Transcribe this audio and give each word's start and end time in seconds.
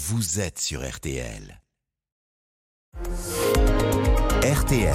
vous 0.00 0.38
êtes 0.38 0.60
sur 0.60 0.88
RTL. 0.88 1.60
RTL. 4.44 4.94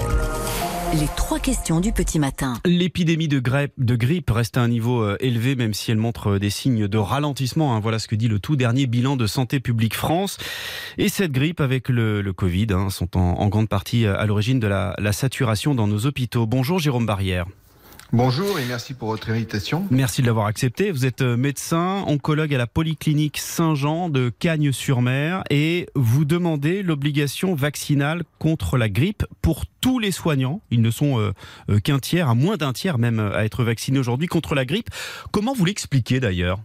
Les 0.98 1.08
trois 1.18 1.40
questions 1.40 1.82
du 1.82 1.92
petit 1.92 2.20
matin. 2.20 2.54
L'épidémie 2.66 3.28
de, 3.28 3.42
grippe- 3.42 3.74
de 3.78 3.96
grippe 3.98 4.30
reste 4.30 4.56
à 4.56 4.62
un 4.62 4.70
niveau 4.70 5.02
euh, 5.04 5.18
élevé, 5.20 5.58
même 5.58 5.74
si 5.74 5.92
elle 5.92 5.98
montre 5.98 6.36
euh, 6.36 6.40
des 6.40 6.50
signes 6.50 6.88
de 6.88 6.98
ralentissement. 6.98 7.76
hein. 7.76 7.82
Voilà 7.82 8.00
ce 8.00 8.08
que 8.08 8.16
dit 8.16 8.30
le 8.30 8.40
tout 8.40 8.56
dernier 8.56 8.86
bilan 8.88 9.18
de 9.18 9.28
Santé 9.28 9.60
publique 9.60 9.96
France. 9.96 10.38
Et 10.98 11.10
cette 11.10 11.34
grippe, 11.34 11.60
avec 11.60 11.90
le, 11.90 12.22
le 12.22 12.32
Covid, 12.32 12.68
hein, 12.72 12.90
sont 12.90 13.18
en, 13.18 13.40
en 13.40 13.48
grande 13.50 13.68
partie 13.68 14.06
euh, 14.06 14.18
à 14.18 14.26
l'origine 14.26 14.62
de 14.62 14.68
la, 14.68 14.96
la 15.00 15.12
saturation 15.12 15.76
dans 15.76 15.88
nos 15.88 16.06
hôpitaux. 16.06 16.46
Bonjour 16.46 16.80
Jérôme 16.80 17.06
Barrière. 17.06 17.46
Bonjour 18.14 18.60
et 18.60 18.66
merci 18.66 18.94
pour 18.94 19.08
votre 19.08 19.32
invitation. 19.32 19.88
Merci 19.90 20.22
de 20.22 20.28
l'avoir 20.28 20.46
accepté. 20.46 20.92
Vous 20.92 21.08
êtes 21.08 21.24
euh, 21.24 21.36
médecin, 21.36 22.04
oncologue 22.06 22.54
à 22.54 22.60
la 22.60 22.68
polyclinique 22.68 23.40
Saint-Jean 23.40 24.08
de 24.08 24.30
Cagnes-sur-Mer 24.30 25.44
et 25.50 25.88
vous 25.96 26.24
demandez 26.24 26.84
l'obligation 26.84 27.56
vaccinale 27.56 28.22
contre 28.38 28.78
la 28.78 28.88
grippe 28.88 29.26
pour 29.42 29.64
tous 29.82 29.98
les 29.98 30.12
soignants. 30.12 30.62
Ils 30.70 30.84
ne 30.84 30.92
sont 30.92 31.20
euh, 31.20 31.34
euh, 31.72 31.80
qu'un 31.80 31.98
tiers, 31.98 32.30
à 32.30 32.36
moins 32.36 32.56
d'un 32.56 32.72
tiers 32.72 33.00
même, 33.00 33.20
à 33.20 33.46
être 33.46 33.64
vaccinés 33.64 33.98
aujourd'hui 33.98 34.28
contre 34.28 34.54
la 34.54 34.66
grippe. 34.66 34.92
Comment 35.32 35.56
vous 35.56 35.66
l'expliquez 35.66 36.20
d'ailleurs? 36.20 36.60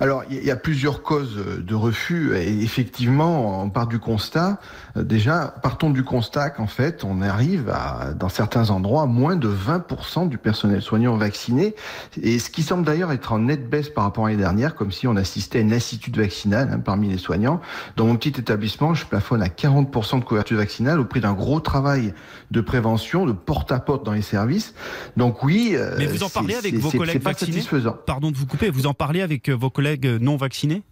Alors, 0.00 0.24
il 0.30 0.44
y 0.44 0.50
a 0.50 0.56
plusieurs 0.56 1.02
causes 1.02 1.36
de 1.58 1.74
refus 1.74 2.34
et 2.36 2.62
effectivement, 2.62 3.62
on 3.62 3.70
part 3.70 3.86
du 3.86 3.98
constat. 3.98 4.58
euh, 4.96 5.02
Déjà, 5.02 5.54
partons 5.62 5.90
du 5.90 6.02
constat 6.04 6.50
qu'en 6.50 6.66
fait, 6.66 7.04
on 7.04 7.22
arrive 7.22 7.68
à, 7.70 8.12
dans 8.14 8.28
certains 8.28 8.70
endroits, 8.70 9.02
à 9.02 9.06
moins 9.06 9.36
de 9.36 9.48
20% 9.48 10.28
du 10.28 10.38
personnel 10.38 10.82
soignant 10.82 11.16
vacciné. 11.16 11.74
Et 12.22 12.38
ce 12.38 12.50
qui 12.50 12.62
semble 12.62 12.84
d'ailleurs 12.84 13.12
être 13.12 13.32
en 13.32 13.38
nette 13.40 13.68
baisse 13.68 13.88
par 13.88 14.04
rapport 14.04 14.26
à 14.26 14.28
l'année 14.30 14.42
dernière, 14.42 14.74
comme 14.74 14.90
si 14.92 15.06
on 15.06 15.16
assistait 15.16 15.58
à 15.58 15.60
une 15.62 15.70
lassitude 15.70 16.16
vaccinale 16.16 16.70
hein, 16.72 16.78
parmi 16.78 17.08
les 17.08 17.18
soignants. 17.18 17.60
Dans 17.96 18.06
mon 18.06 18.16
petit 18.16 18.40
établissement, 18.40 18.94
je 18.94 19.06
plafonne 19.06 19.42
à 19.42 19.48
40% 19.48 20.20
de 20.20 20.24
couverture 20.24 20.56
vaccinale 20.58 20.98
au 21.00 21.04
prix 21.04 21.20
d'un 21.20 21.32
gros 21.32 21.60
travail 21.60 22.14
de 22.50 22.60
prévention, 22.60 23.26
de 23.26 23.32
porte-à-porte 23.32 24.04
dans 24.04 24.12
les 24.12 24.22
services. 24.22 24.74
Donc 25.16 25.42
oui, 25.42 25.72
euh, 25.74 25.94
Mais 25.98 26.06
vous 26.06 26.22
en 26.22 26.28
parlez 26.28 26.54
avec 26.54 26.74
vos 26.76 26.90
collègues 26.90 27.22
pas 27.22 27.30
vaccinés? 27.30 27.52
satisfaisant. 27.52 27.96
Pardon 28.06 28.30
de 28.30 28.36
vous 28.36 28.46
couper, 28.46 28.70
vous 28.70 28.86
en 28.86 28.94
parlez 28.94 29.22
avec 29.22 29.48
vos 29.52 29.70
collègues 29.70 30.06
non 30.06 30.36
vaccinés? 30.36 30.82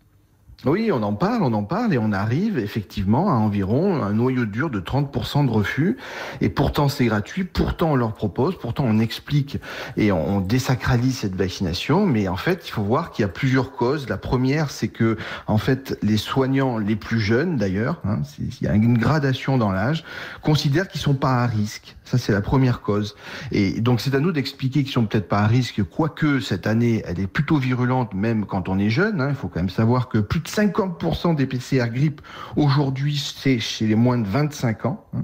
Oui, 0.67 0.91
on 0.93 1.03
en 1.03 1.15
parle, 1.15 1.43
on 1.43 1.55
en 1.55 1.63
parle 1.63 1.95
et 1.95 1.99
on 1.99 2.13
arrive 2.13 2.59
effectivement 2.59 3.31
à 3.31 3.33
environ 3.33 4.03
un 4.03 4.13
noyau 4.13 4.45
dur 4.45 4.69
de 4.69 4.79
30% 4.79 5.47
de 5.47 5.51
refus. 5.51 5.97
Et 6.43 6.51
pourtant 6.51 6.91
c'est 6.91 7.07
gratuit, 7.07 7.45
pourtant 7.45 7.93
on 7.93 7.97
leur 7.97 8.13
propose, 8.13 8.59
pourtant 8.59 8.85
on 8.87 8.99
explique 8.99 9.57
et 9.97 10.13
on, 10.13 10.43
désacralise 10.43 11.17
cette 11.19 11.35
vaccination. 11.35 12.05
Mais 12.05 12.29
en 12.29 12.37
fait, 12.37 12.69
il 12.69 12.73
faut 12.73 12.83
voir 12.83 13.11
qu'il 13.11 13.23
y 13.23 13.25
a 13.25 13.29
plusieurs 13.29 13.73
causes. 13.73 14.07
La 14.11 14.19
première, 14.19 14.71
c'est 14.71 14.89
que 14.89 15.17
en 15.47 15.57
fait 15.57 15.99
les 16.03 16.19
soignants 16.19 16.77
les 16.77 16.97
plus 16.97 17.21
jeunes 17.21 17.57
d'ailleurs, 17.57 18.03
hein, 18.05 18.19
il 18.39 18.63
y 18.63 18.67
a 18.67 18.75
une 18.75 18.99
gradation 18.99 19.57
dans 19.57 19.73
l'âge, 19.73 20.05
considèrent 20.43 20.89
qu'ils 20.89 21.01
sont 21.01 21.15
pas 21.15 21.43
à 21.43 21.47
risque. 21.47 21.97
Ça 22.05 22.19
c'est 22.19 22.33
la 22.33 22.43
première 22.43 22.83
cause. 22.83 23.17
Et 23.51 23.81
donc 23.81 24.03
c'est 24.03 24.15
à 24.15 24.21
nous 24.21 24.33
d'expliquer 24.33 24.83
qu'ils 24.83 24.93
sont 24.93 25.07
peut-être 25.07 25.29
pas 25.29 25.39
à 25.39 25.47
risque, 25.47 25.83
quoique 25.85 26.41
cette 26.41 26.67
année 26.67 27.03
elle 27.07 27.21
est 27.21 27.27
plutôt 27.27 27.57
virulente 27.57 28.13
même 28.13 28.45
quand 28.45 28.69
on 28.69 28.79
est 28.79 28.91
jeune. 28.91 29.23
hein. 29.23 29.29
Il 29.31 29.37
faut 29.37 29.49
quand 29.49 29.61
même 29.61 29.71
savoir 29.71 30.09
que 30.09 30.19
plus 30.19 30.41
de 30.41 30.50
50% 30.57 31.35
des 31.37 31.47
PCR 31.47 31.89
grippe 31.93 32.21
aujourd'hui 32.57 33.17
c'est 33.37 33.59
chez 33.59 33.87
les 33.87 33.95
moins 33.95 34.19
de 34.19 34.27
25 34.27 34.87
ans. 34.87 35.05
hein. 35.15 35.23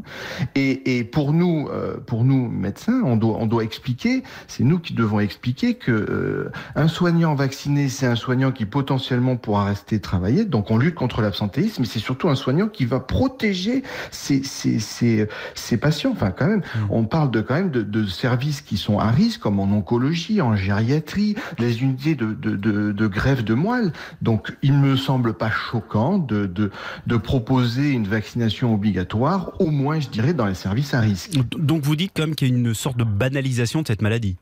Et, 0.54 0.98
et 0.98 1.04
pour 1.04 1.32
nous, 1.32 1.68
euh, 1.68 1.96
pour 1.98 2.24
nous 2.24 2.48
médecins, 2.48 3.02
on 3.04 3.16
doit, 3.16 3.36
on 3.38 3.46
doit 3.46 3.64
expliquer, 3.64 4.22
c'est 4.46 4.64
nous 4.64 4.78
qui 4.78 4.94
devons 4.94 5.20
expliquer 5.20 5.74
que 5.74 5.90
euh, 5.92 6.52
un 6.74 6.88
soignant 6.88 7.34
vacciné 7.34 7.88
c'est 7.88 8.06
un 8.06 8.14
soignant 8.16 8.52
qui 8.52 8.66
potentiellement 8.66 9.36
pourra 9.36 9.64
rester 9.64 10.00
travailler. 10.00 10.44
Donc 10.44 10.70
on 10.70 10.78
lutte 10.78 10.94
contre 10.94 11.20
l'absentéisme, 11.22 11.82
mais 11.82 11.88
c'est 11.88 11.98
surtout 11.98 12.28
un 12.28 12.34
soignant 12.34 12.68
qui 12.68 12.84
va 12.84 13.00
protéger 13.00 13.82
ses, 14.10 14.42
ses, 14.42 14.78
ses, 14.78 15.28
ses 15.54 15.76
patients. 15.76 16.12
Enfin 16.12 16.30
quand 16.30 16.46
même, 16.46 16.62
on 16.90 17.04
parle 17.04 17.30
de 17.30 17.40
quand 17.40 17.54
même 17.54 17.70
de, 17.70 17.82
de 17.82 18.06
services 18.06 18.60
qui 18.60 18.76
sont 18.76 18.98
à 18.98 19.10
risque, 19.10 19.40
comme 19.40 19.58
en 19.60 19.64
oncologie, 19.64 20.40
en 20.40 20.54
gériatrie, 20.56 21.34
les 21.58 21.82
unités 21.82 22.14
de, 22.14 22.32
de, 22.32 22.56
de, 22.56 22.92
de 22.92 23.06
greffe 23.06 23.44
de 23.44 23.54
moelle. 23.54 23.92
Donc, 24.22 24.56
il 24.62 24.72
me 24.74 24.96
semble 24.96 25.15
pas 25.32 25.50
choquant 25.50 26.18
de, 26.18 26.46
de, 26.46 26.70
de 27.06 27.16
proposer 27.16 27.90
une 27.90 28.06
vaccination 28.06 28.74
obligatoire, 28.74 29.52
au 29.60 29.70
moins, 29.70 30.00
je 30.00 30.08
dirais, 30.08 30.34
dans 30.34 30.46
les 30.46 30.54
services 30.54 30.94
à 30.94 31.00
risque. 31.00 31.32
Donc 31.58 31.82
vous 31.82 31.96
dites 31.96 32.12
quand 32.14 32.22
même 32.22 32.34
qu'il 32.34 32.48
y 32.48 32.52
a 32.52 32.54
une 32.54 32.74
sorte 32.74 32.96
de 32.96 33.04
banalisation 33.04 33.82
de 33.82 33.86
cette 33.86 34.02
maladie 34.02 34.36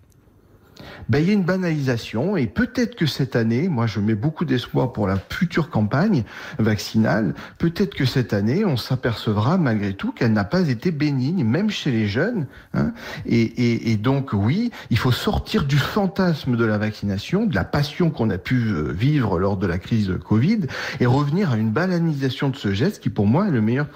Ben, 1.08 1.18
il 1.20 1.26
y 1.28 1.30
a 1.30 1.34
une 1.34 1.42
banalisation 1.44 2.36
et 2.36 2.46
peut-être 2.46 2.94
que 2.96 3.06
cette 3.06 3.36
année, 3.36 3.68
moi 3.68 3.86
je 3.86 4.00
mets 4.00 4.14
beaucoup 4.14 4.44
d'espoir 4.44 4.92
pour 4.92 5.06
la 5.06 5.16
future 5.30 5.68
campagne 5.70 6.24
vaccinale, 6.58 7.34
peut-être 7.58 7.94
que 7.94 8.04
cette 8.04 8.32
année 8.32 8.64
on 8.64 8.76
s'apercevra 8.76 9.58
malgré 9.58 9.92
tout 9.94 10.12
qu'elle 10.12 10.32
n'a 10.32 10.44
pas 10.44 10.68
été 10.68 10.90
bénigne, 10.90 11.44
même 11.44 11.70
chez 11.70 11.90
les 11.90 12.06
jeunes. 12.08 12.46
hein. 12.74 12.92
Et, 13.26 13.42
et- 13.42 13.92
et 13.92 13.96
donc 13.96 14.30
oui, 14.32 14.70
il 14.90 14.98
faut 14.98 15.12
sortir 15.12 15.64
du 15.64 15.76
fantasme 15.78 16.56
de 16.56 16.64
la 16.64 16.78
vaccination, 16.78 17.46
de 17.46 17.54
la 17.54 17.64
passion 17.64 18.10
qu'on 18.10 18.30
a 18.30 18.38
pu 18.38 18.56
euh, 18.68 18.92
vivre 18.92 19.38
lors 19.38 19.56
de 19.56 19.66
la 19.66 19.78
crise 19.78 20.12
Covid, 20.26 20.60
et 21.00 21.06
revenir 21.06 21.52
à 21.52 21.56
une 21.56 21.70
banalisation 21.70 22.48
de 22.48 22.56
ce 22.56 22.72
geste 22.72 23.02
qui 23.02 23.10
pour 23.10 23.26
moi 23.26 23.48
est 23.48 23.50
le 23.50 23.60
meilleur, 23.60 23.86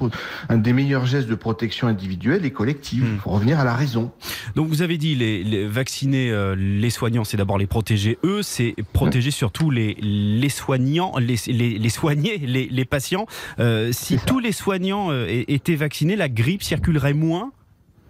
un 0.48 0.58
des 0.58 0.72
meilleurs 0.72 1.06
gestes 1.06 1.28
de 1.28 1.34
protection 1.34 1.88
individuelle 1.88 2.44
et 2.44 2.50
collective. 2.50 3.04
Il 3.14 3.18
faut 3.18 3.30
revenir 3.30 3.58
à 3.60 3.64
la 3.64 3.74
raison. 3.74 4.12
Donc 4.56 4.68
vous 4.68 4.82
avez 4.82 4.98
dit 4.98 5.14
les, 5.14 5.42
les 5.44 5.66
vacciner 5.66 6.30
euh, 6.30 6.54
les 6.56 6.90
soignants, 6.98 7.24
c'est 7.24 7.36
d'abord 7.36 7.58
les 7.58 7.66
protéger 7.66 8.18
eux, 8.24 8.42
c'est 8.42 8.74
protéger 8.92 9.30
surtout 9.30 9.70
les, 9.70 9.94
les 10.00 10.48
soignants, 10.48 11.12
les, 11.18 11.36
les, 11.46 11.78
les 11.78 11.90
soignés, 11.90 12.38
les, 12.38 12.66
les 12.78 12.84
patients. 12.84 13.26
Euh, 13.58 13.92
si 13.92 14.18
tous 14.18 14.40
les 14.40 14.52
soignants 14.52 15.10
euh, 15.10 15.26
étaient 15.48 15.76
vaccinés, 15.76 16.16
la 16.16 16.28
grippe 16.28 16.62
circulerait 16.62 17.14
moins? 17.14 17.52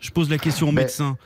Je 0.01 0.11
pose 0.11 0.31
la 0.31 0.39
question 0.39 0.69
aux 0.69 0.73
Ben, 0.73 0.83
médecins. 0.83 1.17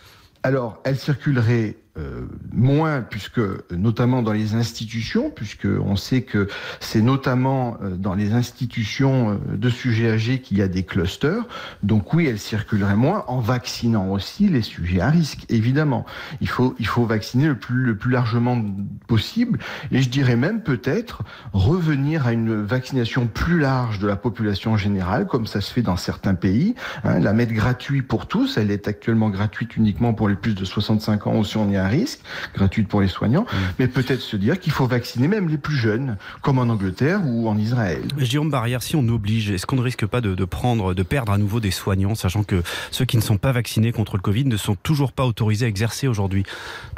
Alors, 0.43 0.81
elle 0.85 0.99
circulerait 0.99 1.77
euh, 1.99 2.23
moins, 2.55 3.03
puisque 3.03 3.41
notamment 3.71 4.23
dans 4.23 4.33
les 4.33 4.55
institutions, 4.55 5.31
puisque 5.31 5.67
on 5.67 5.95
sait 5.95 6.23
que 6.23 6.49
c'est 6.81 7.03
notamment 7.03 7.77
euh, 7.83 7.97
dans 7.97 8.15
les 8.15 8.33
institutions 8.33 9.33
euh, 9.33 9.57
de 9.59 9.69
sujets 9.69 10.11
âgés 10.11 10.41
qu'il 10.41 10.57
y 10.57 10.63
a 10.63 10.69
des 10.69 10.85
clusters. 10.85 11.45
Donc 11.83 12.15
oui, 12.15 12.29
elle 12.29 12.39
circulerait 12.39 12.97
moins 12.97 13.25
en 13.29 13.41
vaccinant 13.41 14.09
aussi 14.09 14.49
les 14.49 14.63
sujets 14.63 15.03
à 15.03 15.11
risque. 15.11 15.45
Évidemment, 15.51 16.07
il 16.41 16.49
faut 16.49 16.75
il 16.79 16.87
faut 16.87 17.05
vacciner 17.05 17.47
le 17.47 17.57
plus 17.59 17.85
le 17.85 17.95
plus 17.95 18.11
largement 18.11 18.65
possible. 19.07 19.59
Et 19.91 20.01
je 20.01 20.09
dirais 20.09 20.37
même 20.37 20.63
peut-être 20.63 21.25
revenir 21.53 22.27
à 22.27 22.33
une 22.33 22.63
vaccination 22.63 23.27
plus 23.27 23.59
large 23.59 23.99
de 23.99 24.07
la 24.07 24.17
population 24.17 24.79
générale, 24.79 25.27
comme 25.27 25.47
ça 25.47 25.61
se 25.61 25.71
fait 25.71 25.83
dans 25.83 25.99
certains 25.99 26.37
pays. 26.37 26.75
hein, 27.05 27.19
la 27.19 27.35
mettre 27.35 27.53
gratuite 27.53 28.09
pour 28.09 28.27
tous. 28.27 28.57
Elle 28.57 28.71
est 28.71 28.89
actuellement 28.89 29.29
gratuite 29.29 29.77
uniquement 29.77 30.15
pour 30.15 30.31
les 30.31 30.37
plus 30.37 30.55
de 30.55 30.65
65 30.65 31.27
ans 31.27 31.37
ou 31.37 31.45
si 31.45 31.59
on 31.59 31.71
est 31.71 31.82
à 31.83 31.89
risque, 31.89 32.21
gratuite 32.55 32.89
pour 32.89 33.01
les 33.01 33.09
soignants. 33.09 33.47
Mais 33.79 33.89
peut-être 33.89 34.21
se 34.21 34.37
dire 34.37 34.59
qu'il 34.59 34.73
faut 34.73 34.87
vacciner 34.87 35.29
même 35.29 35.49
les 35.49 35.59
plus 35.59 35.77
jeunes, 35.77 36.17
comme 36.41 36.59
en 36.59 36.63
Angleterre 36.63 37.21
ou 37.27 37.49
en 37.49 37.59
Israël. 37.59 38.03
Jérôme 38.19 38.51
Barrière, 38.51 38.83
si 38.83 38.97
on 38.97 39.07
oblige, 39.09 39.51
est-ce 39.51 39.67
qu'on 39.67 39.77
ne 39.77 39.83
risque 39.83 40.07
pas 40.07 40.21
de, 40.21 40.35
de 40.35 40.45
prendre, 40.45 40.95
de 40.95 41.03
perdre 41.03 41.33
à 41.33 41.39
nouveau 41.39 41.61
des 41.61 41.71
soignants, 41.71 42.15
sachant 42.15 42.45
que 42.45 42.63
ceux 42.91 43.05
qui 43.05 43.17
ne 43.17 43.23
sont 43.23 43.39
pas 43.39 43.53
vaccinés 43.53 43.93
contre 43.93 44.17
le 44.17 44.23
Covid 44.23 44.45
ne 44.45 44.57
sont 44.57 44.77
toujours 44.77 45.13
pas 45.13 45.27
autorisés 45.27 45.67
à 45.67 45.69
exercer 45.69 46.09
aujourd'hui? 46.09 46.45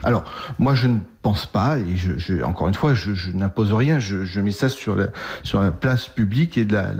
Alors, 0.02 0.24
moi, 0.58 0.74
je 0.74 0.88
ne 0.88 0.98
pense 1.24 1.46
pas, 1.46 1.78
et 1.78 1.96
je, 1.96 2.18
je- 2.18 2.42
encore 2.42 2.68
une 2.68 2.74
fois, 2.74 2.92
je, 2.94 3.14
je 3.14 3.30
n'impose 3.32 3.72
rien, 3.72 3.98
je, 3.98 4.24
je 4.26 4.40
mets 4.40 4.52
ça 4.52 4.68
sur 4.68 4.94
la, 4.94 5.08
sur 5.42 5.60
la 5.60 5.72
place 5.72 6.06
publique 6.06 6.58
et 6.58 6.64
de 6.66 6.74
la, 6.74 6.92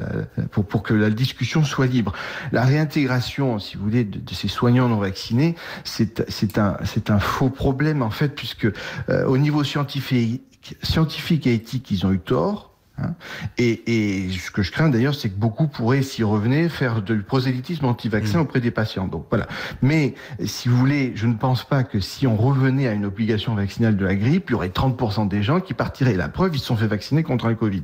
pour, 0.50 0.64
pour 0.66 0.82
que 0.82 0.94
la 0.94 1.10
discussion 1.10 1.62
soit 1.62 1.86
libre. 1.86 2.12
La 2.50 2.64
réintégration, 2.64 3.58
si 3.58 3.76
vous 3.76 3.84
voulez, 3.84 4.04
de, 4.04 4.18
de 4.18 4.34
ces 4.34 4.48
soignants 4.48 4.88
non 4.88 4.96
vaccinés, 4.96 5.54
c'est 5.84 6.58
un, 6.58 6.76
un 7.08 7.18
faux 7.20 7.50
problème, 7.50 8.02
en 8.02 8.10
fait, 8.10 8.30
puisque 8.34 8.66
euh, 9.10 9.26
au 9.26 9.36
niveau 9.38 9.62
scientifique, 9.62 10.76
scientifique 10.82 11.46
et 11.46 11.54
éthique, 11.54 11.90
ils 11.90 12.06
ont 12.06 12.12
eu 12.12 12.18
tort. 12.18 12.73
Hein. 12.98 13.14
Et, 13.58 13.82
et 14.26 14.30
ce 14.30 14.50
que 14.50 14.62
je 14.62 14.72
crains 14.72 14.88
d'ailleurs, 14.88 15.14
c'est 15.14 15.30
que 15.30 15.38
beaucoup 15.38 15.66
pourraient, 15.68 16.02
s'y 16.02 16.22
revenir, 16.22 16.70
faire 16.70 17.02
du 17.02 17.22
prosélytisme 17.22 17.84
anti-vaccin 17.84 18.40
auprès 18.40 18.60
des 18.60 18.70
patients. 18.70 19.06
Donc 19.08 19.26
voilà. 19.30 19.46
Mais 19.82 20.14
si 20.44 20.68
vous 20.68 20.76
voulez, 20.76 21.12
je 21.14 21.26
ne 21.26 21.34
pense 21.34 21.64
pas 21.64 21.84
que 21.84 22.00
si 22.00 22.26
on 22.26 22.36
revenait 22.36 22.88
à 22.88 22.92
une 22.92 23.04
obligation 23.04 23.54
vaccinale 23.54 23.96
de 23.96 24.04
la 24.04 24.14
grippe, 24.14 24.46
il 24.48 24.52
y 24.52 24.54
aurait 24.54 24.68
30% 24.68 25.28
des 25.28 25.42
gens 25.42 25.60
qui 25.60 25.74
partiraient. 25.74 26.14
La 26.14 26.28
preuve, 26.28 26.54
ils 26.54 26.58
se 26.58 26.66
sont 26.66 26.76
fait 26.76 26.86
vacciner 26.86 27.22
contre 27.22 27.48
le 27.48 27.54
Covid. 27.54 27.82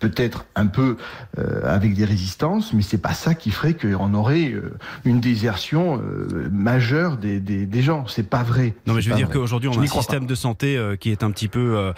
Peut-être 0.00 0.46
un 0.54 0.66
peu 0.66 0.96
euh, 1.38 1.60
avec 1.64 1.94
des 1.94 2.04
résistances, 2.04 2.72
mais 2.72 2.82
c'est 2.82 2.98
pas 2.98 3.14
ça 3.14 3.34
qui 3.34 3.50
ferait 3.50 3.74
qu'on 3.74 4.14
aurait 4.14 4.52
euh, 4.52 4.74
une 5.04 5.20
désertion 5.20 6.00
euh, 6.00 6.48
majeure 6.50 7.16
des, 7.16 7.40
des, 7.40 7.66
des 7.66 7.82
gens. 7.82 8.06
C'est 8.06 8.28
pas 8.28 8.42
vrai. 8.42 8.74
Non, 8.86 8.94
mais 8.94 9.00
je 9.00 9.10
veux 9.10 9.16
dire 9.16 9.28
qu'aujourd'hui, 9.28 9.68
on 9.68 9.72
Je 9.72 9.80
a 9.80 9.82
un 9.82 9.86
système 9.86 10.20
pas. 10.20 10.26
de 10.30 10.34
santé 10.34 10.78
qui 11.00 11.10
est 11.10 11.22
un 11.22 11.30
petit 11.30 11.48
peu 11.48 11.92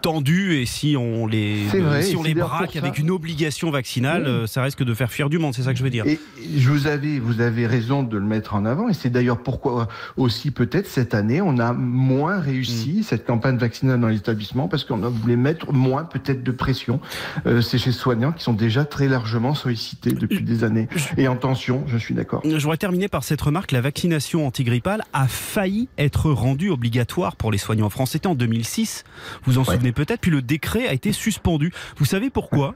tendu 0.00 0.54
et 0.54 0.66
si 0.66 0.96
on 0.98 1.26
les 1.26 1.66
vrai, 1.82 2.02
si 2.02 2.16
on 2.16 2.22
les 2.22 2.34
braque 2.34 2.76
avec 2.76 2.98
une 2.98 3.10
obligation 3.10 3.70
vaccinale, 3.70 4.22
Oui. 4.24 4.28
euh, 4.30 4.46
ça 4.46 4.62
risque 4.62 4.82
de 4.82 4.94
faire 4.94 5.10
fuir 5.10 5.28
du 5.30 5.38
monde, 5.38 5.54
c'est 5.54 5.62
ça 5.62 5.72
que 5.72 5.78
je 5.78 5.84
veux 5.84 5.90
dire. 5.90 6.06
Et 6.06 6.18
je 6.56 6.68
vous 6.70 6.86
avez, 6.86 7.18
vous 7.20 7.40
avez 7.40 7.66
raison 7.66 8.02
de 8.02 8.16
le 8.16 8.24
mettre 8.24 8.54
en 8.54 8.64
avant, 8.64 8.88
et 8.88 8.94
c'est 8.94 9.10
d'ailleurs 9.10 9.38
pourquoi 9.42 9.88
aussi 10.16 10.50
peut-être 10.50 10.86
cette 10.88 11.14
année 11.14 11.40
on 11.40 11.58
a 11.58 11.72
moins 11.72 12.38
réussi 12.40 12.98
Mm. 12.98 13.02
cette 13.02 13.26
campagne 13.26 13.56
vaccinale 13.56 14.00
dans 14.00 14.08
les 14.08 14.16
établissements 14.16 14.68
parce 14.68 14.84
qu'on 14.84 15.02
a 15.02 15.08
voulu 15.08 15.36
mettre 15.36 15.72
moins 15.72 16.04
peut-être 16.04 16.42
de 16.42 16.50
pression. 16.52 17.00
Euh, 17.46 17.60
c'est 17.60 17.78
chez 17.78 17.92
soignants 17.92 18.32
qui 18.32 18.42
sont 18.44 18.52
déjà 18.52 18.84
très 18.84 19.08
largement 19.08 19.54
sollicités 19.54 20.12
depuis 20.12 20.42
des 20.42 20.64
années 20.64 20.88
et 21.16 21.28
en 21.28 21.36
tension. 21.36 21.84
Je 21.86 21.98
suis 21.98 22.14
d'accord. 22.14 22.42
Je 22.44 22.56
voudrais 22.56 22.76
terminer 22.76 23.08
par 23.08 23.24
cette 23.24 23.40
remarque. 23.40 23.72
La 23.72 23.80
vaccination 23.80 24.46
antigrippale 24.46 25.02
a 25.12 25.26
failli 25.28 25.88
être 25.98 26.30
rendue 26.30 26.70
obligatoire 26.70 27.36
pour 27.36 27.50
les 27.52 27.58
soignants 27.58 27.86
en 27.86 27.90
France. 27.90 28.10
C'était 28.12 28.26
en 28.26 28.34
2006. 28.34 29.04
Vous 29.44 29.58
en 29.58 29.62
Ouais. 29.62 29.74
souvenez 29.74 29.92
peut-être. 29.92 30.20
Puis 30.20 30.30
le 30.30 30.42
décret 30.42 30.86
a 30.88 30.92
été 30.92 31.12
suspendu. 31.12 31.71
Vous 31.96 32.04
savez 32.04 32.30
pourquoi? 32.30 32.74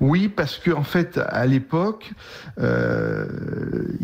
Oui, 0.00 0.28
parce 0.28 0.58
que 0.58 0.70
en 0.70 0.82
fait, 0.82 1.18
à 1.28 1.46
l'époque, 1.46 2.12
euh, 2.60 3.26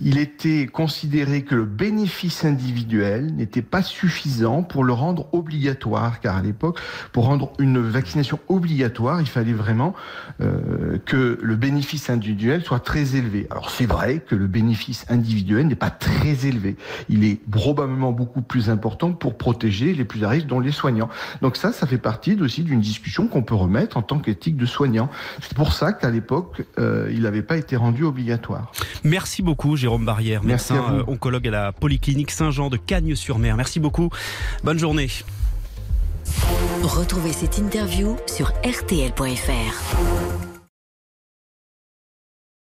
il 0.02 0.18
était 0.18 0.66
considéré 0.66 1.42
que 1.42 1.54
le 1.54 1.64
bénéfice 1.64 2.44
individuel 2.44 3.34
n'était 3.34 3.62
pas 3.62 3.82
suffisant 3.82 4.62
pour 4.62 4.84
le 4.84 4.92
rendre 4.92 5.28
obligatoire, 5.32 6.20
car 6.20 6.36
à 6.36 6.42
l'époque, 6.42 6.80
pour 7.12 7.24
rendre 7.26 7.52
une 7.58 7.78
vaccination 7.78 8.38
obligatoire, 8.48 9.20
il 9.20 9.28
fallait 9.28 9.52
vraiment 9.52 9.94
euh, 10.40 10.98
que 11.04 11.38
le 11.40 11.56
bénéfice 11.56 12.10
individuel 12.10 12.62
soit 12.62 12.80
très 12.80 13.16
élevé. 13.16 13.46
Alors 13.50 13.70
c'est 13.70 13.86
vrai 13.86 14.22
que 14.26 14.34
le 14.34 14.46
bénéfice 14.46 15.06
individuel 15.08 15.66
n'est 15.66 15.74
pas 15.74 15.90
très 15.90 16.46
élevé. 16.46 16.76
Il 17.08 17.24
est 17.24 17.40
probablement 17.50 18.12
beaucoup 18.12 18.42
plus 18.42 18.70
important 18.70 19.12
pour 19.12 19.36
protéger 19.36 19.94
les 19.94 20.04
plus 20.04 20.24
à 20.24 20.28
risque, 20.28 20.46
dont 20.46 20.60
les 20.60 20.72
soignants. 20.72 21.08
Donc 21.42 21.56
ça, 21.56 21.72
ça 21.72 21.86
fait 21.86 21.98
partie 21.98 22.34
aussi 22.40 22.62
d'une 22.62 22.80
discussion 22.80 23.28
qu'on 23.28 23.42
peut 23.42 23.54
remettre 23.54 23.96
en 23.96 24.02
tant 24.02 24.18
qu'éthique 24.18 24.56
de 24.56 24.66
soignant. 24.66 25.10
C'est 25.54 25.62
pour 25.62 25.72
ça 25.72 25.92
qu'à 25.92 26.10
l'époque, 26.10 26.64
euh, 26.80 27.08
il 27.12 27.22
n'avait 27.22 27.42
pas 27.42 27.56
été 27.56 27.76
rendu 27.76 28.02
obligatoire. 28.02 28.72
Merci 29.04 29.40
beaucoup, 29.40 29.76
Jérôme 29.76 30.04
Barrière, 30.04 30.42
Merci 30.42 30.72
médecin 30.72 30.84
à 30.88 30.92
vous. 30.94 30.98
euh, 30.98 31.04
oncologue 31.06 31.46
à 31.46 31.50
la 31.52 31.70
Polyclinique 31.70 32.32
Saint-Jean 32.32 32.70
de 32.70 32.76
Cagnes-sur-Mer. 32.76 33.56
Merci 33.56 33.78
beaucoup. 33.78 34.10
Bonne 34.64 34.80
journée. 34.80 35.08
Retrouvez 36.82 37.32
cette 37.32 37.58
interview 37.58 38.16
sur 38.26 38.48
rtl.fr. 38.64 40.53